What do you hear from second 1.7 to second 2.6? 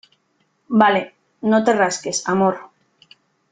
rasques, amor.